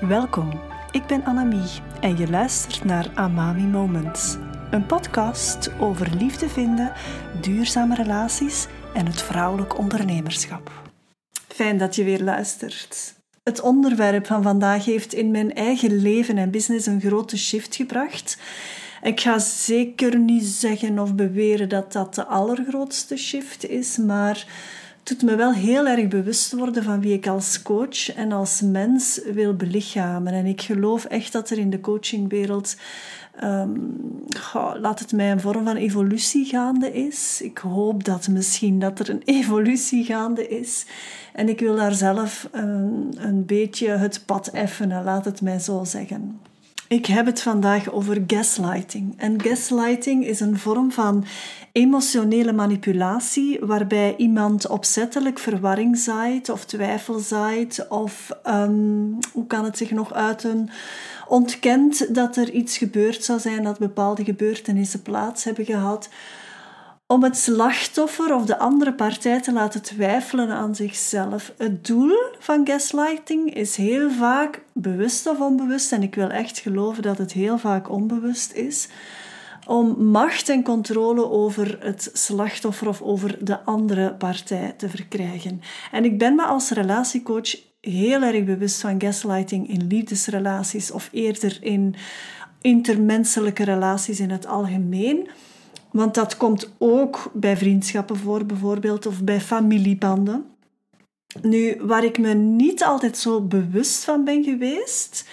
Welkom, 0.00 0.60
ik 0.90 1.06
ben 1.06 1.24
Annemie 1.24 1.80
en 2.00 2.16
je 2.16 2.30
luistert 2.30 2.84
naar 2.84 3.10
Amami 3.14 3.62
Moments. 3.62 4.36
Een 4.70 4.86
podcast 4.86 5.70
over 5.78 6.14
liefde 6.16 6.48
vinden, 6.48 6.92
duurzame 7.40 7.94
relaties 7.94 8.66
en 8.94 9.06
het 9.06 9.22
vrouwelijk 9.22 9.78
ondernemerschap. 9.78 10.70
Fijn 11.48 11.78
dat 11.78 11.94
je 11.94 12.04
weer 12.04 12.22
luistert. 12.22 13.14
Het 13.42 13.60
onderwerp 13.60 14.26
van 14.26 14.42
vandaag 14.42 14.84
heeft 14.84 15.12
in 15.12 15.30
mijn 15.30 15.54
eigen 15.54 15.96
leven 15.96 16.38
en 16.38 16.50
business 16.50 16.86
een 16.86 17.00
grote 17.00 17.38
shift 17.38 17.76
gebracht. 17.76 18.38
Ik 19.02 19.20
ga 19.20 19.38
zeker 19.38 20.18
niet 20.18 20.44
zeggen 20.44 20.98
of 20.98 21.14
beweren 21.14 21.68
dat 21.68 21.92
dat 21.92 22.14
de 22.14 22.24
allergrootste 22.24 23.16
shift 23.16 23.68
is, 23.68 23.96
maar 23.96 24.46
doet 25.08 25.22
me 25.22 25.36
wel 25.36 25.52
heel 25.52 25.86
erg 25.86 26.08
bewust 26.08 26.52
worden 26.52 26.82
van 26.82 27.00
wie 27.00 27.12
ik 27.12 27.26
als 27.26 27.62
coach 27.62 28.14
en 28.14 28.32
als 28.32 28.60
mens 28.60 29.20
wil 29.32 29.54
belichamen. 29.54 30.32
En 30.32 30.46
ik 30.46 30.60
geloof 30.60 31.04
echt 31.04 31.32
dat 31.32 31.50
er 31.50 31.58
in 31.58 31.70
de 31.70 31.80
coachingwereld, 31.80 32.76
um, 33.44 33.96
laat 34.80 34.98
het 34.98 35.12
mij 35.12 35.30
een 35.30 35.40
vorm 35.40 35.64
van 35.64 35.76
evolutie 35.76 36.44
gaande 36.44 36.92
is. 36.92 37.40
Ik 37.42 37.58
hoop 37.58 38.04
dat 38.04 38.28
misschien 38.28 38.78
dat 38.78 38.98
er 38.98 39.10
een 39.10 39.22
evolutie 39.40 40.04
gaande 40.04 40.48
is. 40.48 40.86
En 41.32 41.48
ik 41.48 41.60
wil 41.60 41.76
daar 41.76 41.94
zelf 41.94 42.48
een, 42.52 43.14
een 43.16 43.44
beetje 43.44 43.88
het 43.88 44.22
pad 44.26 44.46
effenen, 44.46 45.04
laat 45.04 45.24
het 45.24 45.40
mij 45.40 45.58
zo 45.58 45.84
zeggen. 45.84 46.40
Ik 46.88 47.06
heb 47.06 47.26
het 47.26 47.42
vandaag 47.42 47.92
over 47.92 48.24
gaslighting. 48.26 49.14
En 49.16 49.42
gaslighting 49.42 50.26
is 50.26 50.40
een 50.40 50.58
vorm 50.58 50.92
van 50.92 51.24
emotionele 51.72 52.52
manipulatie 52.52 53.58
waarbij 53.60 54.14
iemand 54.16 54.66
opzettelijk 54.66 55.38
verwarring 55.38 55.96
zaait 55.98 56.48
of 56.48 56.64
twijfel 56.64 57.18
zaait 57.18 57.88
of 57.88 58.30
um, 58.44 59.18
hoe 59.32 59.46
kan 59.46 59.64
het 59.64 59.76
zich 59.76 59.90
nog 59.90 60.14
uiten 60.14 60.68
ontkent 61.28 62.14
dat 62.14 62.36
er 62.36 62.50
iets 62.50 62.78
gebeurd 62.78 63.24
zou 63.24 63.40
zijn 63.40 63.62
dat 63.62 63.78
bepaalde 63.78 64.24
gebeurtenissen 64.24 65.02
plaats 65.02 65.44
hebben 65.44 65.64
gehad 65.64 66.08
om 67.06 67.22
het 67.22 67.36
slachtoffer 67.36 68.34
of 68.34 68.44
de 68.44 68.58
andere 68.58 68.94
partij 68.94 69.40
te 69.40 69.52
laten 69.52 69.82
twijfelen 69.82 70.50
aan 70.50 70.74
zichzelf. 70.74 71.52
Het 71.56 71.86
doel 71.86 72.16
van 72.38 72.66
gaslighting 72.66 73.54
is 73.54 73.76
heel 73.76 74.10
vaak 74.10 74.62
bewust 74.72 75.26
of 75.26 75.40
onbewust, 75.40 75.92
en 75.92 76.02
ik 76.02 76.14
wil 76.14 76.30
echt 76.30 76.58
geloven 76.58 77.02
dat 77.02 77.18
het 77.18 77.32
heel 77.32 77.58
vaak 77.58 77.90
onbewust 77.90 78.52
is, 78.52 78.88
om 79.66 80.04
macht 80.04 80.48
en 80.48 80.62
controle 80.62 81.30
over 81.30 81.78
het 81.80 82.10
slachtoffer 82.12 82.88
of 82.88 83.02
over 83.02 83.44
de 83.44 83.60
andere 83.60 84.14
partij 84.14 84.74
te 84.76 84.88
verkrijgen. 84.88 85.60
En 85.92 86.04
ik 86.04 86.18
ben 86.18 86.34
me 86.34 86.42
als 86.42 86.70
relatiecoach 86.70 87.56
heel 87.80 88.22
erg 88.22 88.44
bewust 88.44 88.80
van 88.80 89.00
gaslighting 89.00 89.68
in 89.68 89.86
liefdesrelaties 89.86 90.90
of 90.90 91.08
eerder 91.12 91.58
in 91.60 91.94
intermenselijke 92.60 93.64
relaties 93.64 94.20
in 94.20 94.30
het 94.30 94.46
algemeen. 94.46 95.28
Want 95.96 96.14
dat 96.14 96.36
komt 96.36 96.70
ook 96.78 97.30
bij 97.32 97.56
vriendschappen 97.56 98.16
voor, 98.16 98.46
bijvoorbeeld, 98.46 99.06
of 99.06 99.22
bij 99.22 99.40
familiebanden. 99.40 100.44
Nu, 101.42 101.76
waar 101.80 102.04
ik 102.04 102.18
me 102.18 102.34
niet 102.34 102.84
altijd 102.84 103.18
zo 103.18 103.40
bewust 103.40 104.04
van 104.04 104.24
ben 104.24 104.44
geweest, 104.44 105.28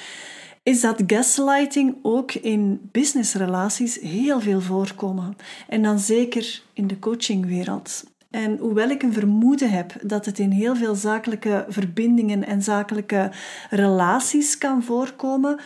is 0.64 0.82
dat 0.82 1.04
gaslighting 1.08 1.96
ook 2.02 2.34
in 2.34 2.90
businessrelaties 2.92 4.00
heel 4.00 4.40
veel 4.40 4.62
voorkomt. 4.62 5.42
En 5.68 5.82
dan 5.82 6.00
zeker 6.00 6.64
in 6.74 6.88
de 6.88 7.00
coachingwereld. 7.00 8.04
En 8.30 8.58
hoewel 8.58 8.90
ik 8.90 9.04
een 9.04 9.14
vermoeden 9.14 9.70
heb 9.70 9.94
dat 10.02 10.26
het 10.26 10.40
in 10.40 10.52
heel 10.52 10.76
veel 10.76 10.96
zakelijke 10.96 11.66
verbindingen 11.68 12.46
en 12.46 12.62
zakelijke 12.62 13.32
relaties 13.70 14.58
kan 14.58 14.84
voorkomen, 14.84 15.60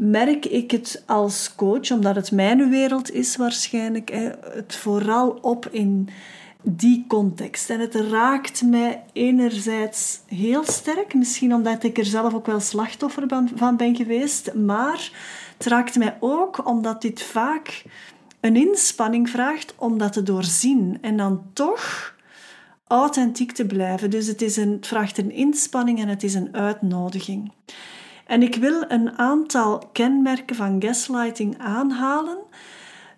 merk 0.00 0.46
ik 0.46 0.70
het 0.70 1.02
als 1.06 1.54
coach, 1.54 1.90
omdat 1.90 2.14
het 2.14 2.32
mijn 2.32 2.70
wereld 2.70 3.12
is 3.12 3.36
waarschijnlijk, 3.36 4.10
het 4.54 4.76
vooral 4.76 5.38
op 5.40 5.68
in 5.70 6.08
die 6.62 7.04
context. 7.08 7.70
En 7.70 7.80
het 7.80 7.94
raakt 7.94 8.62
mij 8.62 9.04
enerzijds 9.12 10.20
heel 10.26 10.64
sterk, 10.64 11.14
misschien 11.14 11.54
omdat 11.54 11.82
ik 11.82 11.98
er 11.98 12.04
zelf 12.04 12.34
ook 12.34 12.46
wel 12.46 12.60
slachtoffer 12.60 13.24
van 13.54 13.76
ben 13.76 13.96
geweest, 13.96 14.54
maar 14.54 15.10
het 15.56 15.66
raakt 15.66 15.98
mij 15.98 16.16
ook 16.20 16.66
omdat 16.66 17.02
dit 17.02 17.22
vaak 17.22 17.84
een 18.40 18.56
inspanning 18.56 19.30
vraagt 19.30 19.74
om 19.76 19.98
dat 19.98 20.12
te 20.12 20.22
doorzien 20.22 20.98
en 21.00 21.16
dan 21.16 21.42
toch 21.52 22.14
authentiek 22.86 23.52
te 23.52 23.66
blijven. 23.66 24.10
Dus 24.10 24.26
het, 24.26 24.42
is 24.42 24.56
een, 24.56 24.78
vraagt 24.80 25.18
een 25.18 25.32
inspanning 25.32 26.00
en 26.00 26.08
het 26.08 26.22
is 26.22 26.34
een 26.34 26.54
uitnodiging. 26.54 27.52
En 28.30 28.42
ik 28.42 28.54
wil 28.54 28.84
een 28.88 29.18
aantal 29.18 29.88
kenmerken 29.92 30.56
van 30.56 30.82
gaslighting 30.82 31.58
aanhalen, 31.58 32.38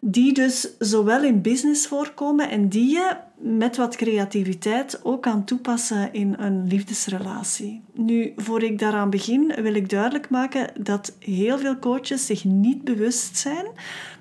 die 0.01 0.33
dus 0.33 0.69
zowel 0.79 1.23
in 1.25 1.43
business 1.43 1.87
voorkomen 1.87 2.51
en 2.51 2.69
die 2.69 2.91
je 2.91 3.17
met 3.39 3.77
wat 3.77 3.97
creativiteit 3.97 5.01
ook 5.03 5.23
kan 5.23 5.45
toepassen 5.45 6.13
in 6.13 6.35
een 6.39 6.67
liefdesrelatie. 6.67 7.83
Nu, 7.95 8.33
voor 8.37 8.63
ik 8.63 8.79
daaraan 8.79 9.11
begin, 9.11 9.55
wil 9.63 9.75
ik 9.75 9.89
duidelijk 9.89 10.31
maken 10.31 10.71
dat 10.81 11.17
heel 11.19 11.59
veel 11.59 11.79
coaches 11.79 12.27
zich 12.27 12.45
niet 12.45 12.85
bewust 12.85 13.37
zijn 13.37 13.67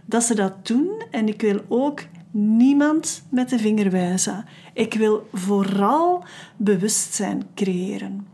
dat 0.06 0.24
ze 0.24 0.36
dat 0.36 0.68
doen. 0.68 1.04
En 1.12 1.28
ik 1.28 1.42
wil 1.42 1.60
ook 1.68 2.02
niemand 2.32 3.24
met 3.30 3.50
de 3.50 3.60
vinger 3.60 3.92
wijzen. 3.92 4.46
Ik 4.74 4.94
wil 4.94 5.28
vooral 5.34 6.24
bewustzijn 6.58 7.44
creëren. 7.56 8.32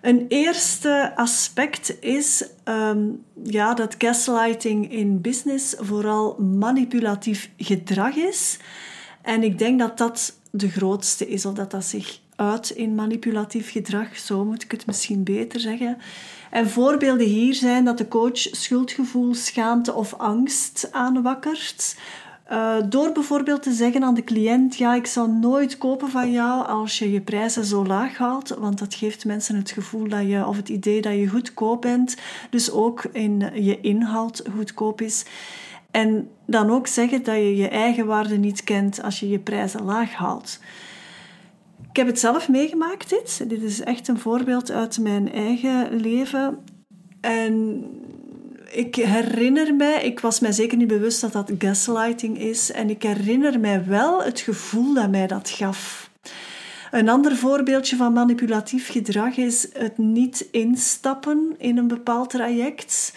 Een 0.00 0.26
eerste 0.28 1.12
aspect 1.16 1.96
is 2.00 2.48
um, 2.64 3.24
ja, 3.42 3.74
dat 3.74 3.94
gaslighting 3.98 4.92
in 4.92 5.20
business 5.20 5.74
vooral 5.78 6.36
manipulatief 6.38 7.50
gedrag 7.56 8.14
is. 8.14 8.58
En 9.22 9.42
ik 9.42 9.58
denk 9.58 9.78
dat 9.78 9.98
dat 9.98 10.38
de 10.50 10.68
grootste 10.68 11.28
is, 11.28 11.46
of 11.46 11.54
dat 11.54 11.70
dat 11.70 11.84
zich 11.84 12.20
uit 12.36 12.70
in 12.70 12.94
manipulatief 12.94 13.70
gedrag, 13.70 14.16
zo 14.16 14.44
moet 14.44 14.62
ik 14.62 14.70
het 14.70 14.86
misschien 14.86 15.24
beter 15.24 15.60
zeggen. 15.60 15.98
En 16.50 16.70
voorbeelden 16.70 17.26
hier 17.26 17.54
zijn 17.54 17.84
dat 17.84 17.98
de 17.98 18.08
coach 18.08 18.38
schuldgevoel, 18.38 19.34
schaamte 19.34 19.94
of 19.94 20.14
angst 20.14 20.88
aanwakkert. 20.92 21.96
Uh, 22.50 22.76
door 22.88 23.12
bijvoorbeeld 23.12 23.62
te 23.62 23.72
zeggen 23.72 24.04
aan 24.04 24.14
de 24.14 24.24
cliënt: 24.24 24.76
Ja, 24.76 24.94
ik 24.94 25.06
zal 25.06 25.30
nooit 25.30 25.78
kopen 25.78 26.08
van 26.08 26.30
jou 26.30 26.66
als 26.66 26.98
je 26.98 27.12
je 27.12 27.20
prijzen 27.20 27.64
zo 27.64 27.84
laag 27.86 28.18
haalt, 28.18 28.48
want 28.48 28.78
dat 28.78 28.94
geeft 28.94 29.24
mensen 29.24 29.56
het 29.56 29.70
gevoel 29.70 30.08
dat 30.08 30.28
je, 30.28 30.46
of 30.46 30.56
het 30.56 30.68
idee 30.68 31.00
dat 31.00 31.12
je 31.12 31.28
goedkoop 31.28 31.80
bent, 31.80 32.16
dus 32.50 32.70
ook 32.70 33.04
in 33.12 33.50
je 33.54 33.80
inhoud 33.80 34.42
goedkoop 34.56 35.00
is. 35.00 35.24
En 35.90 36.28
dan 36.46 36.70
ook 36.70 36.86
zeggen 36.86 37.22
dat 37.24 37.34
je 37.34 37.56
je 37.56 37.68
eigen 37.68 38.06
waarde 38.06 38.36
niet 38.36 38.64
kent 38.64 39.02
als 39.02 39.20
je 39.20 39.28
je 39.28 39.38
prijzen 39.38 39.84
laag 39.84 40.12
haalt. 40.12 40.58
Ik 41.90 41.96
heb 41.96 42.06
het 42.06 42.18
zelf 42.18 42.48
meegemaakt, 42.48 43.10
dit. 43.10 43.48
Dit 43.48 43.62
is 43.62 43.80
echt 43.80 44.08
een 44.08 44.18
voorbeeld 44.18 44.70
uit 44.70 44.98
mijn 44.98 45.32
eigen 45.32 45.96
leven. 46.00 46.58
En 47.20 47.84
ik 48.70 48.94
herinner 48.94 49.74
mij, 49.74 50.02
ik 50.04 50.20
was 50.20 50.40
mij 50.40 50.52
zeker 50.52 50.78
niet 50.78 50.88
bewust 50.88 51.20
dat 51.20 51.32
dat 51.32 51.52
gaslighting 51.58 52.38
is. 52.38 52.70
En 52.70 52.90
ik 52.90 53.02
herinner 53.02 53.60
mij 53.60 53.84
wel 53.86 54.22
het 54.22 54.40
gevoel 54.40 54.94
dat 54.94 55.10
mij 55.10 55.26
dat 55.26 55.50
gaf. 55.50 56.10
Een 56.90 57.08
ander 57.08 57.36
voorbeeldje 57.36 57.96
van 57.96 58.12
manipulatief 58.12 58.90
gedrag 58.90 59.36
is 59.36 59.68
het 59.72 59.98
niet 59.98 60.48
instappen 60.50 61.54
in 61.58 61.76
een 61.76 61.88
bepaald 61.88 62.30
traject. 62.30 63.14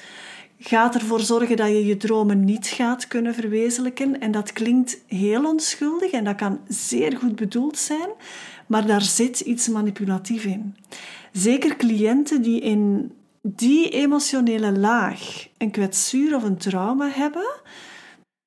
Gaat 0.59 0.95
ervoor 0.95 1.19
zorgen 1.19 1.57
dat 1.57 1.67
je 1.67 1.85
je 1.85 1.97
dromen 1.97 2.43
niet 2.43 2.67
gaat 2.67 3.07
kunnen 3.07 3.33
verwezenlijken. 3.33 4.19
En 4.19 4.31
dat 4.31 4.53
klinkt 4.53 4.97
heel 5.07 5.45
onschuldig 5.45 6.11
en 6.11 6.23
dat 6.23 6.35
kan 6.35 6.59
zeer 6.67 7.17
goed 7.17 7.35
bedoeld 7.35 7.77
zijn, 7.77 8.09
maar 8.67 8.85
daar 8.85 9.01
zit 9.01 9.39
iets 9.39 9.67
manipulatief 9.67 10.45
in. 10.45 10.75
Zeker 11.31 11.75
cliënten 11.75 12.41
die 12.41 12.61
in 12.61 13.11
die 13.47 13.89
emotionele 13.89 14.79
laag 14.79 15.47
een 15.57 15.71
kwetsuur 15.71 16.35
of 16.35 16.43
een 16.43 16.57
trauma 16.57 17.09
hebben, 17.09 17.61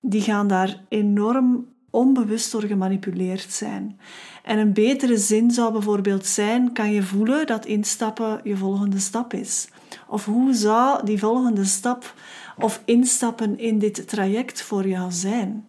die 0.00 0.20
gaan 0.20 0.48
daar 0.48 0.80
enorm 0.88 1.74
onbewust 1.90 2.52
door 2.52 2.62
gemanipuleerd 2.62 3.52
zijn. 3.52 4.00
En 4.42 4.58
een 4.58 4.72
betere 4.72 5.16
zin 5.16 5.50
zou 5.50 5.72
bijvoorbeeld 5.72 6.26
zijn: 6.26 6.72
kan 6.72 6.92
je 6.92 7.02
voelen 7.02 7.46
dat 7.46 7.66
instappen 7.66 8.40
je 8.44 8.56
volgende 8.56 8.98
stap 8.98 9.32
is? 9.32 9.68
Of 10.08 10.24
hoe 10.24 10.54
zou 10.54 11.04
die 11.04 11.18
volgende 11.18 11.64
stap 11.64 12.14
of 12.58 12.82
instappen 12.84 13.58
in 13.58 13.78
dit 13.78 14.08
traject 14.08 14.62
voor 14.62 14.88
jou 14.88 15.12
zijn? 15.12 15.64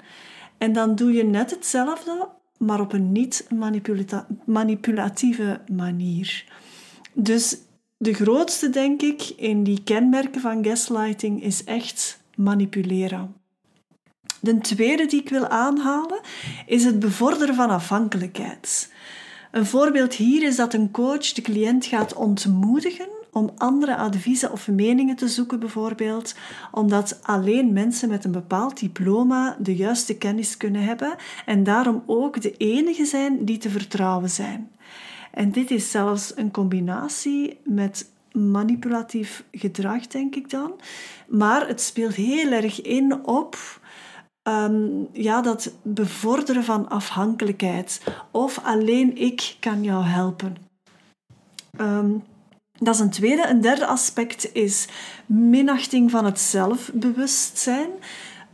En 0.57 0.73
dan 0.73 0.95
doe 0.95 1.11
je 1.11 1.23
net 1.23 1.51
hetzelfde, 1.51 2.29
maar 2.57 2.81
op 2.81 2.93
een 2.93 3.11
niet 3.11 3.47
manipulatieve 4.45 5.61
manier. 5.71 6.45
Dus 7.13 7.57
de 7.97 8.13
grootste, 8.13 8.69
denk 8.69 9.01
ik, 9.01 9.33
in 9.35 9.63
die 9.63 9.83
kenmerken 9.83 10.41
van 10.41 10.65
gaslighting 10.65 11.43
is 11.43 11.63
echt 11.63 12.19
manipuleren. 12.35 13.35
De 14.39 14.57
tweede 14.57 15.05
die 15.05 15.21
ik 15.21 15.29
wil 15.29 15.47
aanhalen 15.47 16.19
is 16.65 16.83
het 16.83 16.99
bevorderen 16.99 17.55
van 17.55 17.69
afhankelijkheid. 17.69 18.93
Een 19.51 19.65
voorbeeld 19.65 20.13
hier 20.13 20.43
is 20.43 20.55
dat 20.55 20.73
een 20.73 20.91
coach 20.91 21.33
de 21.33 21.41
cliënt 21.41 21.85
gaat 21.85 22.13
ontmoedigen 22.13 23.07
om 23.31 23.51
andere 23.57 23.95
adviezen 23.95 24.51
of 24.51 24.67
meningen 24.67 25.15
te 25.15 25.27
zoeken, 25.27 25.59
bijvoorbeeld, 25.59 26.35
omdat 26.71 27.19
alleen 27.21 27.73
mensen 27.73 28.09
met 28.09 28.25
een 28.25 28.31
bepaald 28.31 28.79
diploma 28.79 29.57
de 29.59 29.75
juiste 29.75 30.17
kennis 30.17 30.57
kunnen 30.57 30.83
hebben 30.83 31.15
en 31.45 31.63
daarom 31.63 32.03
ook 32.05 32.41
de 32.41 32.57
enige 32.57 33.05
zijn 33.05 33.45
die 33.45 33.57
te 33.57 33.69
vertrouwen 33.69 34.29
zijn. 34.29 34.71
En 35.31 35.51
dit 35.51 35.71
is 35.71 35.91
zelfs 35.91 36.37
een 36.37 36.51
combinatie 36.51 37.59
met 37.63 38.11
manipulatief 38.31 39.43
gedrag, 39.51 40.07
denk 40.07 40.35
ik 40.35 40.49
dan. 40.49 40.71
Maar 41.27 41.67
het 41.67 41.81
speelt 41.81 42.15
heel 42.15 42.51
erg 42.51 42.81
in 42.81 43.25
op 43.25 43.79
ehm, 44.41 45.03
ja, 45.11 45.41
dat 45.41 45.73
bevorderen 45.81 46.63
van 46.63 46.89
afhankelijkheid. 46.89 48.01
Of 48.31 48.59
alleen 48.63 49.17
ik 49.17 49.55
kan 49.59 49.83
jou 49.83 50.03
helpen. 50.03 50.57
Ehm, 51.77 52.11
dat 52.79 52.93
is 52.93 52.99
een 52.99 53.09
tweede. 53.09 53.47
Een 53.47 53.61
derde 53.61 53.85
aspect 53.85 54.53
is 54.53 54.87
minachting 55.25 56.11
van 56.11 56.25
het 56.25 56.39
zelfbewustzijn. 56.39 57.89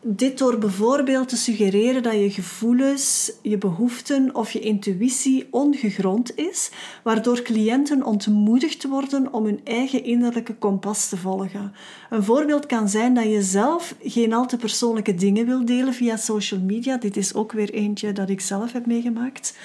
Dit 0.05 0.37
door 0.37 0.57
bijvoorbeeld 0.57 1.29
te 1.29 1.37
suggereren 1.37 2.03
dat 2.03 2.13
je 2.13 2.31
gevoelens, 2.31 3.31
je 3.41 3.57
behoeften 3.57 4.35
of 4.35 4.51
je 4.51 4.59
intuïtie 4.59 5.47
ongegrond 5.51 6.37
is, 6.37 6.71
waardoor 7.03 7.41
cliënten 7.41 8.03
ontmoedigd 8.03 8.87
worden 8.87 9.33
om 9.33 9.45
hun 9.45 9.61
eigen 9.63 10.03
innerlijke 10.03 10.55
kompas 10.55 11.09
te 11.09 11.17
volgen. 11.17 11.73
Een 12.09 12.23
voorbeeld 12.23 12.65
kan 12.65 12.89
zijn 12.89 13.13
dat 13.13 13.23
je 13.23 13.41
zelf 13.41 13.95
geen 14.01 14.33
al 14.33 14.45
te 14.45 14.57
persoonlijke 14.57 15.15
dingen 15.15 15.45
wil 15.45 15.65
delen 15.65 15.93
via 15.93 16.17
social 16.17 16.59
media. 16.59 16.97
Dit 16.97 17.17
is 17.17 17.33
ook 17.33 17.51
weer 17.51 17.69
eentje 17.69 18.11
dat 18.11 18.29
ik 18.29 18.41
zelf 18.41 18.71
heb 18.71 18.85
meegemaakt. 18.85 19.57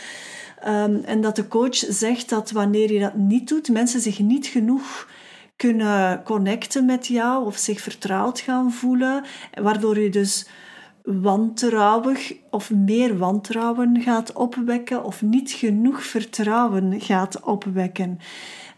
Ehm, 0.60 0.96
en 1.04 1.20
dat 1.20 1.36
de 1.36 1.48
coach 1.48 1.76
zegt 1.76 2.28
dat 2.28 2.50
wanneer 2.50 2.92
je 2.92 3.00
dat 3.00 3.14
niet 3.14 3.48
doet, 3.48 3.68
mensen 3.68 4.00
zich 4.00 4.18
niet 4.18 4.46
genoeg 4.46 5.08
kunnen 5.58 6.22
connecten 6.22 6.84
met 6.84 7.06
jou 7.06 7.46
of 7.46 7.56
zich 7.56 7.80
vertrouwd 7.80 8.40
gaan 8.40 8.72
voelen, 8.72 9.24
waardoor 9.62 9.98
je 9.98 10.10
dus 10.10 10.48
wantrouwig 11.02 12.34
of 12.50 12.70
meer 12.70 13.18
wantrouwen 13.18 14.02
gaat 14.02 14.32
opwekken 14.32 15.04
of 15.04 15.22
niet 15.22 15.50
genoeg 15.50 16.02
vertrouwen 16.02 17.00
gaat 17.00 17.40
opwekken. 17.40 18.18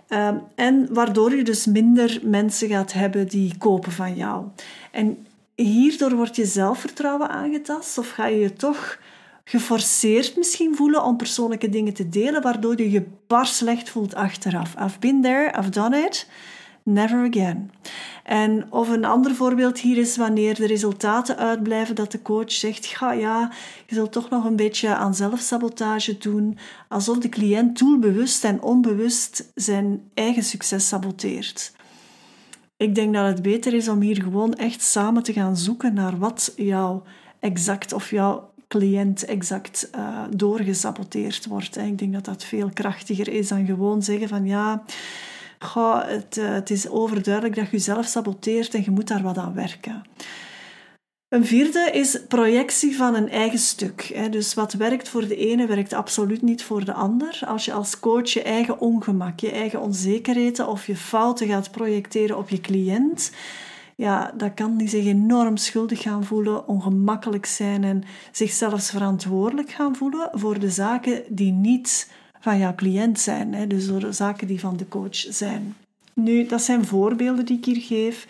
Ehm, 0.08 0.36
en 0.54 0.94
waardoor 0.94 1.34
je 1.34 1.44
dus 1.44 1.66
minder 1.66 2.20
mensen 2.22 2.68
gaat 2.68 2.92
hebben 2.92 3.28
die 3.28 3.58
kopen 3.58 3.92
van 3.92 4.14
jou. 4.14 4.44
En 4.90 5.26
hierdoor 5.54 6.14
wordt 6.14 6.36
je 6.36 6.44
zelfvertrouwen 6.44 7.28
aangetast 7.28 7.98
of 7.98 8.10
ga 8.10 8.26
je 8.26 8.38
je 8.38 8.52
toch 8.52 8.98
geforceerd 9.44 10.36
misschien 10.36 10.76
voelen 10.76 11.04
om 11.04 11.16
persoonlijke 11.16 11.68
dingen 11.68 11.94
te 11.94 12.08
delen, 12.08 12.42
waardoor 12.42 12.78
je 12.78 12.90
je 12.90 13.06
bar 13.26 13.46
slecht 13.46 13.90
voelt 13.90 14.14
achteraf. 14.14 14.74
I've 14.84 14.98
been 14.98 15.22
there, 15.22 15.58
I've 15.58 15.70
done 15.70 15.96
it. 15.98 16.28
Never 16.82 17.28
again. 17.28 17.70
En 18.24 18.72
of 18.72 18.88
een 18.88 19.04
ander 19.04 19.34
voorbeeld 19.34 19.78
hier 19.78 19.96
is 19.96 20.16
wanneer 20.16 20.54
de 20.54 20.66
resultaten 20.66 21.36
uitblijven, 21.36 21.94
dat 21.94 22.12
de 22.12 22.22
coach 22.22 22.52
zegt: 22.52 22.86
Ga 22.86 23.12
ja, 23.12 23.52
je 23.86 23.94
zult 23.94 24.12
toch 24.12 24.30
nog 24.30 24.44
een 24.44 24.56
beetje 24.56 24.94
aan 24.94 25.14
zelfsabotage 25.14 26.18
doen, 26.18 26.58
alsof 26.88 27.18
de 27.18 27.28
cliënt 27.28 27.78
doelbewust 27.78 28.44
en 28.44 28.62
onbewust 28.62 29.50
zijn 29.54 30.02
eigen 30.14 30.42
succes 30.42 30.88
saboteert. 30.88 31.72
Ik 32.76 32.94
denk 32.94 33.14
dat 33.14 33.26
het 33.26 33.42
beter 33.42 33.74
is 33.74 33.88
om 33.88 34.00
hier 34.00 34.22
gewoon 34.22 34.54
echt 34.54 34.82
samen 34.82 35.22
te 35.22 35.32
gaan 35.32 35.56
zoeken 35.56 35.94
naar 35.94 36.18
wat 36.18 36.52
jou 36.56 37.00
exact 37.40 37.92
of 37.92 38.10
jouw 38.10 38.50
cliënt 38.68 39.24
exact 39.24 39.90
uh, 39.96 40.22
doorgesaboteerd 40.36 41.46
wordt. 41.46 41.76
Ik 41.76 41.98
denk 41.98 42.12
dat 42.12 42.24
dat 42.24 42.44
veel 42.44 42.70
krachtiger 42.74 43.28
is 43.28 43.48
dan 43.48 43.66
gewoon 43.66 44.02
zeggen 44.02 44.28
van 44.28 44.46
ja, 44.46 44.82
goh, 45.64 46.06
het, 46.06 46.36
uh, 46.36 46.52
het 46.52 46.70
is 46.70 46.88
overduidelijk 46.88 47.54
dat 47.54 47.64
je 47.64 47.70
jezelf 47.70 48.06
saboteert 48.06 48.74
en 48.74 48.82
je 48.84 48.90
moet 48.90 49.08
daar 49.08 49.22
wat 49.22 49.38
aan 49.38 49.54
werken. 49.54 50.02
Een 51.28 51.46
vierde 51.46 51.90
is 51.92 52.20
projectie 52.28 52.96
van 52.96 53.14
een 53.14 53.28
eigen 53.28 53.58
stuk. 53.58 54.28
Dus 54.30 54.54
wat 54.54 54.72
werkt 54.72 55.08
voor 55.08 55.28
de 55.28 55.36
ene, 55.36 55.66
werkt 55.66 55.92
absoluut 55.92 56.42
niet 56.42 56.62
voor 56.62 56.84
de 56.84 56.92
ander. 56.92 57.40
Als 57.46 57.64
je 57.64 57.72
als 57.72 58.00
coach 58.00 58.30
je 58.30 58.42
eigen 58.42 58.80
ongemak, 58.80 59.40
je 59.40 59.50
eigen 59.50 59.80
onzekerheden 59.80 60.68
of 60.68 60.86
je 60.86 60.96
fouten 60.96 61.46
gaat 61.46 61.70
projecteren 61.70 62.38
op 62.38 62.48
je 62.48 62.60
cliënt, 62.60 63.30
ja, 63.96 64.32
dat 64.36 64.54
kan 64.54 64.76
die 64.76 64.88
zich 64.88 65.04
enorm 65.04 65.56
schuldig 65.56 66.02
gaan 66.02 66.24
voelen, 66.24 66.68
ongemakkelijk 66.68 67.46
zijn 67.46 67.84
en 67.84 68.02
zich 68.32 68.50
zelfs 68.50 68.90
verantwoordelijk 68.90 69.70
gaan 69.70 69.96
voelen 69.96 70.28
voor 70.32 70.58
de 70.58 70.70
zaken 70.70 71.22
die 71.28 71.52
niet 71.52 72.10
van 72.40 72.58
jouw 72.58 72.75
cliënt 72.75 73.20
zijn, 73.20 73.54
hè, 73.54 73.66
dus 73.66 73.88
voor 73.88 74.00
de 74.00 74.12
zaken 74.12 74.46
die 74.46 74.60
van 74.60 74.76
de 74.76 74.88
coach 74.88 75.16
zijn. 75.28 75.76
Nu, 76.14 76.46
dat 76.46 76.62
zijn 76.62 76.84
voorbeelden 76.84 77.44
die 77.44 77.56
ik 77.56 77.64
hier 77.64 77.82
geef. 77.82 78.26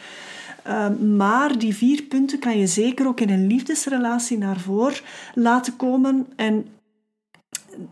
Ehm, 0.62 1.16
maar 1.16 1.58
die 1.58 1.74
vier 1.74 2.02
punten 2.02 2.38
kan 2.38 2.58
je 2.58 2.66
zeker 2.66 3.06
ook 3.06 3.20
in 3.20 3.30
een 3.30 3.46
liefdesrelatie 3.46 4.38
naar 4.38 4.60
voren 4.60 5.00
laten 5.34 5.76
komen. 5.76 6.26
En 6.36 6.66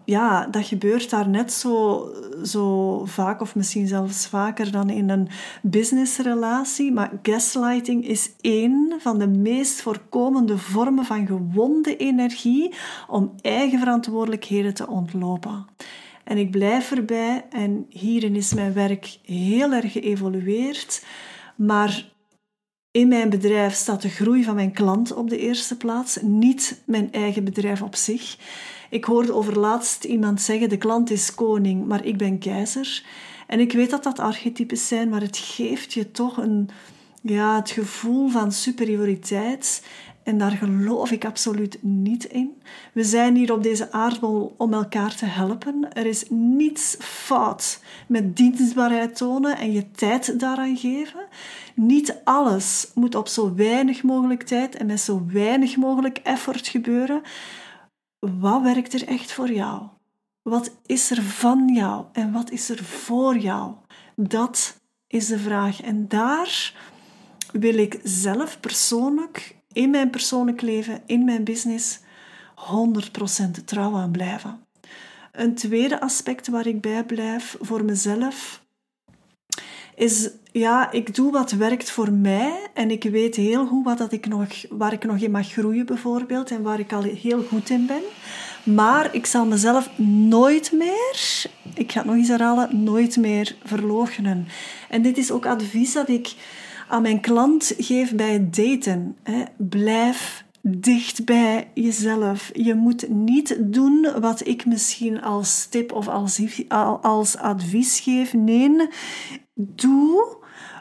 ja, 0.05 0.47
dat 0.47 0.67
gebeurt 0.67 1.11
daar 1.11 1.29
net 1.29 1.53
zo, 1.53 2.07
zo 2.45 3.05
vaak, 3.05 3.41
of 3.41 3.55
misschien 3.55 3.87
zelfs 3.87 4.27
vaker 4.27 4.71
dan 4.71 4.91
in 4.91 5.09
een 5.09 5.29
businessrelatie. 5.63 6.93
Maar 6.93 7.11
gaslighting 7.23 8.07
is 8.07 8.31
één 8.41 8.95
van 8.99 9.19
de 9.19 9.29
meest 9.29 9.83
voorkomende 9.83 10.59
vormen 10.59 11.05
van 11.05 11.27
gewonde 11.27 11.97
energie 11.97 12.75
om 13.09 13.33
eigen 13.41 13.79
verantwoordelijkheden 13.79 14.75
te 14.75 14.89
ontlopen. 14.89 15.67
En 16.29 16.39
ik 16.39 16.51
blijf 16.51 16.91
erbij, 16.91 17.45
en 17.51 17.87
hierin 17.89 18.37
is 18.37 18.55
mijn 18.55 18.73
werk 18.73 19.19
heel 19.23 19.73
erg 19.73 19.93
geëvolueerd. 19.93 21.05
Maar 21.57 22.09
in 22.91 23.09
mijn 23.09 23.31
bedrijf 23.31 23.75
staat 23.75 24.03
de 24.03 24.09
groei 24.09 24.45
van 24.45 24.55
mijn 24.55 24.73
klant 24.73 25.13
op 25.13 25.31
de 25.31 25.39
eerste 25.39 25.77
plaats, 25.77 26.19
niet 26.23 26.83
mijn 26.87 27.13
eigen 27.13 27.45
bedrijf 27.45 27.83
op 27.83 27.95
zich. 27.95 28.37
Ik 28.91 29.05
hoorde 29.05 29.33
overlaatst 29.33 30.05
iemand 30.05 30.41
zeggen: 30.41 30.69
de 30.69 30.77
klant 30.77 31.11
is 31.11 31.35
koning, 31.35 31.87
maar 31.87 32.05
ik 32.05 32.17
ben 32.17 32.39
keizer. 32.39 33.05
En 33.47 33.61
ik 33.61 33.73
weet 33.73 33.91
dat 33.91 34.03
dat 34.03 34.19
archetypes 34.19 34.89
zijn, 34.89 35.09
maar 35.09 35.21
het 35.21 35.37
geeft 35.37 35.93
je 35.93 36.11
toch 36.11 36.37
een, 36.37 36.69
ja, 37.23 37.57
het 37.57 37.71
gevoel 37.71 38.29
van 38.29 38.53
superioriteit. 38.53 39.83
En 40.29 40.39
daar 40.39 40.51
geloof 40.51 41.11
ik 41.11 41.25
absoluut 41.25 41.79
niet 41.83 42.25
in. 42.25 42.63
We 42.93 43.05
zijn 43.05 43.35
hier 43.35 43.53
op 43.53 43.63
deze 43.63 43.93
aardbol 43.93 44.55
om 44.57 44.73
elkaar 44.75 45.15
te 45.15 45.25
helpen. 45.25 45.93
Er 45.93 46.07
is 46.07 46.25
niets 46.31 46.97
fout 46.99 47.81
met 48.09 48.37
dienstbaarheid 48.37 49.17
tonen 49.17 49.59
en 49.59 49.73
je 49.73 49.91
tijd 49.91 50.41
daaraan 50.41 50.77
geven. 50.77 51.21
Niet 51.75 52.21
alles 52.25 52.91
moet 52.95 53.15
op 53.15 53.29
zo 53.29 53.55
weinig 53.55 54.03
mogelijk 54.03 54.43
tijd 54.43 54.77
en 54.77 54.87
met 54.87 55.01
zo 55.01 55.27
weinig 55.33 55.77
mogelijk 55.77 56.19
effort 56.19 56.69
gebeuren 56.69 57.23
wat 58.19 58.63
werkt 58.63 58.93
er 58.93 59.09
echt 59.09 59.33
voor 59.33 59.53
jou? 59.53 59.83
Wat 60.43 60.77
is 60.87 61.11
er 61.11 61.23
van 61.23 61.69
jou 61.75 62.05
en 62.13 62.33
wat 62.33 62.51
is 62.51 62.69
er 62.69 62.85
voor 62.85 63.37
jou? 63.37 63.75
Dat 64.17 64.81
is 65.07 65.27
de 65.27 65.39
vraag. 65.39 65.83
En 65.83 66.09
daar 66.09 66.75
wil 67.53 67.79
ik 67.79 68.01
zelf 68.03 68.61
persoonlijk, 68.61 69.58
in 69.73 69.91
mijn 69.91 70.11
persoonlijk 70.11 70.61
leven, 70.61 71.03
in 71.07 71.25
mijn 71.25 71.45
business, 71.45 71.99
100% 72.55 73.65
trouw 73.65 73.97
aan 73.97 74.11
blijven. 74.11 74.61
Een 75.33 75.55
tweede 75.55 76.01
aspect 76.01 76.49
waar 76.49 76.67
ik 76.67 76.81
bij 76.81 77.05
blijf 77.05 77.57
voor 77.61 77.85
mezelf 77.85 78.67
is 79.99 80.31
ja, 80.53 80.93
ik 80.93 81.15
doe 81.15 81.33
wat 81.33 81.51
werkt 81.51 81.91
voor 81.91 82.13
mij 82.13 82.67
en 82.75 82.91
ik 82.91 83.03
weet 83.03 83.37
heel 83.37 83.67
goed 83.67 83.85
wat 83.85 83.99
dat 83.99 84.13
ik 84.13 84.27
nog, 84.27 84.49
waar 84.71 84.93
ik 84.93 85.05
nog 85.05 85.19
in 85.19 85.31
mag 85.31 85.53
groeien 85.53 85.87
bijvoorbeeld 85.87 86.51
en 86.51 86.63
waar 86.63 86.79
ik 86.79 86.93
al 86.93 87.03
heel 87.03 87.43
goed 87.43 87.71
in 87.71 87.87
ben. 87.87 88.03
Maar 88.75 89.15
ik 89.15 89.27
zal 89.27 89.47
mezelf 89.47 89.99
nooit 90.29 90.73
meer, 90.73 91.47
ik 91.75 91.93
ga 91.93 91.99
het 91.99 92.09
nog 92.09 92.17
eens 92.17 92.29
herhalen, 92.29 92.83
nooit 92.83 93.17
meer 93.17 93.57
verloochenen. 93.65 94.47
En 94.89 95.03
dit 95.03 95.19
is 95.19 95.31
ook 95.31 95.47
advies 95.47 95.93
dat 95.93 96.09
ik 96.09 96.35
aan 96.89 97.03
mijn 97.03 97.21
klant 97.21 97.75
geef 97.79 98.15
bij 98.15 98.33
het 98.33 98.57
daten. 98.57 99.17
Blijf 99.57 100.45
dicht 100.63 101.25
bij 101.25 101.71
jezelf. 101.75 102.51
Je 102.53 102.75
moet 102.75 103.09
niet 103.09 103.57
doen 103.61 104.09
wat 104.21 104.47
ik 104.47 104.67
misschien 104.67 105.23
als 105.23 105.67
tip 105.67 105.93
of 105.93 106.09
als, 106.09 106.41
als 107.03 107.37
advies 107.37 108.01
geef. 108.01 108.33
Nee, 108.35 108.89
doe 109.55 110.37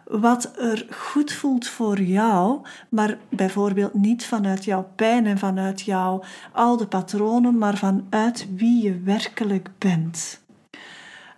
wat 0.06 0.52
er 0.58 0.86
goed 0.90 1.34
voelt 1.34 1.68
voor 1.68 2.02
jou, 2.02 2.62
maar 2.90 3.18
bijvoorbeeld 3.30 3.94
niet 3.94 4.26
vanuit 4.26 4.66
jouw 4.66 4.88
pijn 4.96 5.26
en 5.26 5.38
vanuit 5.38 5.82
jouw 5.82 6.24
oude 6.52 6.88
patronen, 6.88 7.58
maar 7.58 7.78
vanuit 7.78 8.48
wie 8.56 8.84
je 8.84 9.00
werkelijk 9.00 9.70
bent. 9.78 10.46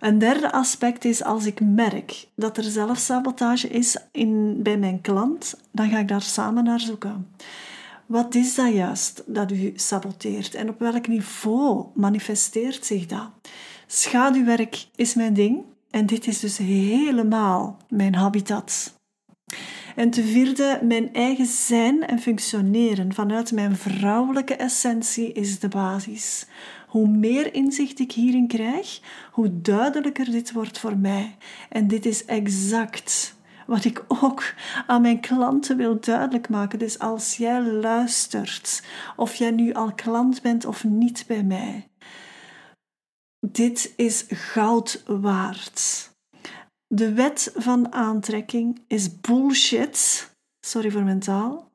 Een 0.00 0.18
derde 0.18 0.52
aspect 0.52 1.04
is 1.04 1.24
als 1.24 1.46
ik 1.46 1.60
merk 1.60 2.26
dat 2.34 2.56
er 2.56 2.62
zelfsabotage 2.62 3.68
is 3.68 3.96
in, 4.12 4.62
bij 4.62 4.78
mijn 4.78 5.00
klant, 5.00 5.60
dan 5.70 5.88
ga 5.88 5.98
ik 5.98 6.08
daar 6.08 6.22
samen 6.22 6.64
naar 6.64 6.80
zoeken. 6.80 7.26
Wat 8.06 8.34
is 8.34 8.54
dat 8.54 8.72
juist 8.72 9.22
dat 9.26 9.52
u 9.52 9.72
saboteert 9.76 10.54
en 10.54 10.68
op 10.68 10.78
welk 10.78 11.08
niveau 11.08 11.84
manifesteert 11.94 12.86
zich 12.86 13.06
dat? 13.06 13.28
Schaduwwerk 13.86 14.86
is 14.96 15.14
mijn 15.14 15.34
ding. 15.34 15.62
En 15.90 16.06
dit 16.06 16.26
is 16.26 16.40
dus 16.40 16.56
helemaal 16.58 17.76
mijn 17.88 18.14
habitat. 18.14 18.94
En 19.96 20.10
ten 20.10 20.24
vierde, 20.24 20.80
mijn 20.82 21.14
eigen 21.14 21.46
zijn 21.46 22.06
en 22.06 22.18
functioneren 22.18 23.14
vanuit 23.14 23.52
mijn 23.52 23.76
vrouwelijke 23.76 24.54
essentie 24.54 25.32
is 25.32 25.58
de 25.58 25.68
basis. 25.68 26.46
Hoe 26.90 27.08
meer 27.08 27.54
inzicht 27.54 27.98
ik 27.98 28.12
hierin 28.12 28.48
krijg, 28.48 29.00
hoe 29.32 29.60
duidelijker 29.60 30.30
dit 30.30 30.52
wordt 30.52 30.78
voor 30.78 30.96
mij. 30.96 31.36
En 31.68 31.88
dit 31.88 32.06
is 32.06 32.24
exact 32.24 33.34
wat 33.66 33.84
ik 33.84 34.04
ook 34.08 34.54
aan 34.86 35.02
mijn 35.02 35.20
klanten 35.20 35.76
wil 35.76 36.00
duidelijk 36.00 36.48
maken. 36.48 36.78
Dus 36.78 36.98
als 36.98 37.36
jij 37.36 37.62
luistert, 37.62 38.82
of 39.16 39.34
jij 39.34 39.50
nu 39.50 39.72
al 39.72 39.94
klant 39.94 40.42
bent 40.42 40.64
of 40.64 40.84
niet 40.84 41.24
bij 41.26 41.42
mij, 41.42 41.88
dit 43.46 43.92
is 43.96 44.24
goud 44.28 45.02
waard. 45.06 46.10
De 46.86 47.12
wet 47.12 47.52
van 47.54 47.92
aantrekking 47.92 48.80
is 48.86 49.20
bullshit. 49.20 50.30
Sorry 50.66 50.90
voor 50.90 51.04
mijn 51.04 51.20
taal. 51.20 51.70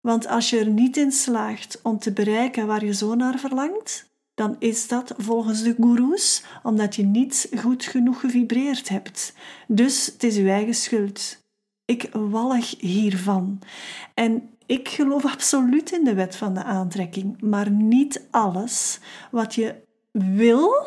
Want 0.00 0.26
als 0.26 0.50
je 0.50 0.58
er 0.58 0.68
niet 0.68 0.96
in 0.96 1.12
slaagt 1.12 1.80
om 1.82 1.98
te 1.98 2.12
bereiken 2.12 2.66
waar 2.66 2.84
je 2.84 2.94
zo 2.94 3.14
naar 3.14 3.38
verlangt, 3.38 4.11
dan 4.42 4.56
is 4.58 4.88
dat 4.88 5.14
volgens 5.16 5.62
de 5.62 5.74
goeroes 5.80 6.44
omdat 6.62 6.96
je 6.96 7.02
niet 7.02 7.50
goed 7.58 7.84
genoeg 7.84 8.20
gevibreerd 8.20 8.88
hebt. 8.88 9.34
Dus 9.66 10.06
het 10.06 10.22
is 10.22 10.36
uw 10.36 10.48
eigen 10.48 10.74
schuld. 10.74 11.38
Ik 11.84 12.08
walg 12.12 12.80
hiervan. 12.80 13.58
En 14.14 14.50
ik 14.66 14.88
geloof 14.88 15.24
absoluut 15.24 15.92
in 15.92 16.04
de 16.04 16.14
wet 16.14 16.36
van 16.36 16.54
de 16.54 16.62
aantrekking, 16.62 17.40
maar 17.40 17.70
niet 17.70 18.26
alles 18.30 19.00
wat 19.30 19.54
je 19.54 19.74
wil 20.10 20.84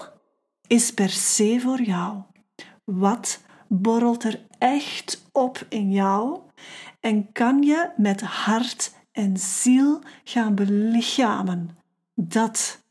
is 0.67 0.93
per 0.93 1.09
se 1.09 1.57
voor 1.59 1.81
jou. 1.81 2.21
Wat 2.83 3.41
borrelt 3.67 4.23
er 4.23 4.45
echt 4.57 5.27
op 5.31 5.65
in 5.69 5.91
jou 5.91 6.39
en 6.99 7.31
kan 7.31 7.61
je 7.61 7.89
met 7.97 8.21
hart 8.21 8.93
en 9.11 9.37
ziel 9.37 10.01
gaan 10.23 10.55
belichamen? 10.55 11.77
Dat 12.13 12.83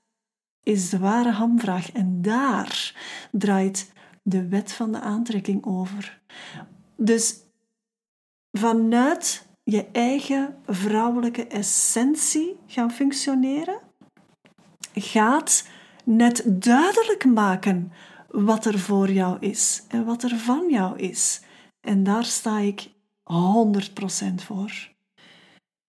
is 0.65 0.91
de 0.91 0.99
ware 0.99 1.31
hamvraag 1.31 1.93
en 1.93 2.23
daar 2.23 2.95
draait 3.33 3.93
de 4.23 4.49
wet 4.49 4.73
van 4.73 4.93
de 4.93 5.01
aantrekking 5.01 5.65
over. 5.65 6.21
Dus 6.97 7.37
vanuit 8.53 9.47
je 9.65 9.87
eigen 9.93 10.57
vrouwelijke 10.67 11.47
essentie 11.47 12.57
gaan 12.67 12.91
functioneren, 12.91 13.79
gaat 14.95 15.69
net 16.05 16.45
duidelijk 16.47 17.25
maken 17.25 17.93
wat 18.29 18.65
er 18.65 18.79
voor 18.79 19.11
jou 19.11 19.37
is 19.41 19.85
en 19.89 20.05
wat 20.05 20.23
er 20.23 20.37
van 20.39 20.71
jou 20.71 20.99
is. 20.99 21.41
En 21.81 22.03
daar 22.03 22.25
sta 22.25 22.59
ik 22.59 22.91
100% 23.23 24.35
voor. 24.35 24.94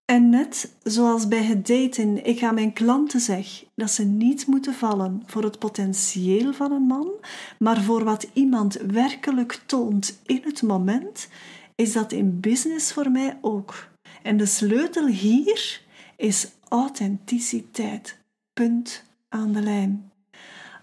En 0.05 0.29
net 0.29 0.73
zoals 0.83 1.27
bij 1.27 1.43
het 1.43 1.67
daten 1.67 2.25
ik 2.25 2.43
aan 2.43 2.53
mijn 2.53 2.73
klanten 2.73 3.19
zeg 3.19 3.63
dat 3.75 3.91
ze 3.91 4.03
niet 4.03 4.47
moeten 4.47 4.73
vallen 4.73 5.23
voor 5.25 5.43
het 5.43 5.59
potentieel 5.59 6.53
van 6.53 6.71
een 6.71 6.81
man, 6.81 7.11
maar 7.59 7.81
voor 7.81 8.03
wat 8.03 8.27
iemand 8.33 8.73
werkelijk 8.73 9.61
toont 9.65 10.19
in 10.25 10.41
het 10.43 10.61
moment, 10.61 11.27
is 11.75 11.93
dat 11.93 12.11
in 12.11 12.39
business 12.39 12.93
voor 12.93 13.11
mij 13.11 13.37
ook. 13.41 13.89
En 14.23 14.37
de 14.37 14.45
sleutel 14.45 15.07
hier 15.07 15.81
is 16.17 16.51
authenticiteit. 16.67 18.17
Punt 18.53 19.03
aan 19.29 19.51
de 19.51 19.61
lijn. 19.61 20.11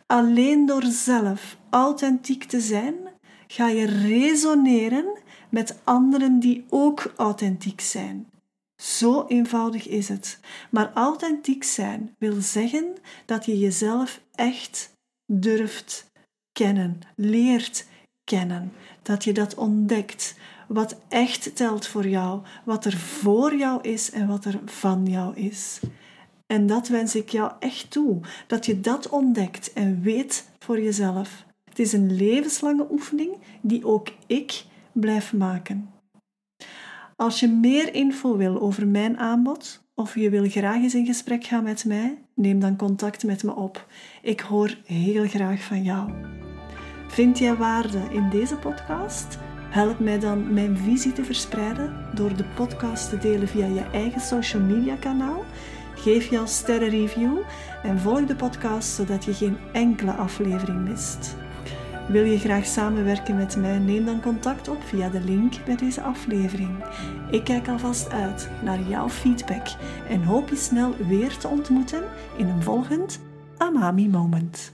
Alleen 0.07 0.67
door 0.67 0.85
zelf 0.85 1.57
authentiek 1.71 2.45
te 2.45 2.61
zijn, 2.61 2.95
ga 3.47 3.69
je 3.69 3.87
resoneren 3.87 5.19
met 5.49 5.79
anderen 5.85 6.39
die 6.39 6.65
ook 6.69 7.13
authentiek 7.17 7.81
zijn. 7.81 8.27
Zo 8.83 9.25
eenvoudig 9.29 9.89
is 9.89 10.09
het. 10.09 10.39
Maar 10.71 10.93
authentiek 10.95 11.65
zijn 11.65 12.15
wil 12.19 12.41
zeggen 12.41 12.95
dat 13.27 13.45
je 13.45 13.59
jezelf 13.59 14.21
echt 14.35 14.93
durft 15.33 16.11
kennen, 16.53 17.01
leert 17.17 17.87
kennen, 18.25 18.73
dat 19.03 19.25
je 19.25 19.33
dat 19.33 19.55
ontdekt, 19.55 20.35
wat 20.69 21.01
echt 21.09 21.57
telt 21.57 21.87
voor 21.87 22.09
jou, 22.09 22.43
wat 22.65 22.85
er 22.85 22.97
voor 22.97 23.57
jou 23.57 23.83
is 23.83 24.11
en 24.11 24.27
wat 24.27 24.45
er 24.45 24.61
van 24.65 25.07
jou 25.07 25.37
is. 25.37 25.81
En 26.47 26.67
dat 26.67 26.89
wens 26.89 27.15
ik 27.15 27.29
jou 27.29 27.53
echt 27.59 27.91
toe, 27.91 28.21
dat 28.47 28.67
je 28.67 28.81
dat 28.81 29.09
ontdekt 29.09 29.73
en 29.73 30.03
weet 30.03 30.49
voor 30.59 30.81
jezelf. 30.81 31.45
Het 31.65 31.79
is 31.79 31.93
een 31.93 32.17
levenslange 32.17 32.87
oefening 32.91 33.37
die 33.61 33.87
ook 33.87 34.09
ik 34.27 34.65
blijf 34.93 35.33
maken. 35.33 35.92
Als 37.23 37.41
je 37.41 37.49
meer 37.49 37.95
info 37.95 38.37
wil 38.37 38.61
over 38.61 38.87
mijn 38.87 39.19
aanbod 39.19 39.83
of 39.95 40.15
je 40.15 40.31
wil 40.31 40.49
graag 40.49 40.83
eens 40.83 40.95
in 40.95 41.07
gesprek 41.07 41.45
gaan 41.45 41.63
met 41.63 41.85
mij, 41.85 42.19
neem 42.35 42.61
dan 42.61 42.77
contact 42.77 43.25
met 43.25 43.43
me 43.43 43.55
op. 43.55 43.87
Ik 44.23 44.41
hoor 44.41 44.77
heel 44.85 45.29
graag 45.29 45.63
van 45.63 45.83
jou. 45.83 46.11
Vind 47.09 47.39
jij 47.39 47.57
waarde 47.57 48.01
in 48.11 48.31
deze 48.31 48.57
podcast? 48.57 49.39
Help 49.71 49.99
mij 49.99 50.19
dan 50.19 50.53
mijn 50.53 50.77
visie 50.77 51.13
te 51.13 51.25
verspreiden 51.25 51.95
door 52.15 52.37
de 52.37 52.45
podcast 52.45 53.09
te 53.09 53.19
delen 53.19 53.49
via 53.49 53.67
je 53.67 53.85
eigen 53.93 54.21
social 54.21 54.63
media 54.63 54.97
kanaal. 54.97 55.45
Geef 55.95 56.31
jouw 56.31 56.47
sterrenreview 56.47 57.39
en 57.83 57.99
volg 57.99 58.25
de 58.25 58.37
podcast 58.37 58.95
zodat 58.95 59.25
je 59.25 59.35
geen 59.35 59.57
enkele 59.73 60.13
aflevering 60.13 60.89
mist. 60.89 61.37
Wil 62.13 62.25
je 62.25 62.39
graag 62.39 62.67
samenwerken 62.67 63.37
met 63.37 63.57
mij? 63.57 63.79
Neem 63.79 64.05
dan 64.05 64.21
contact 64.21 64.69
op 64.69 64.83
via 64.83 65.09
de 65.09 65.21
link 65.21 65.65
bij 65.65 65.77
deze 65.77 66.03
aflevering. 66.03 66.85
Ik 67.31 67.45
kijk 67.45 67.69
alvast 67.69 68.11
uit 68.11 68.51
naar 68.63 68.81
jouw 68.81 69.09
feedback 69.09 69.67
en 70.09 70.23
hoop 70.23 70.49
je 70.49 70.57
snel 70.57 70.97
weer 70.97 71.37
te 71.37 71.49
ontmoeten 71.49 72.03
in 72.37 72.49
een 72.49 72.63
volgend 72.63 73.21
Amami 73.57 74.09
Moment. 74.09 74.73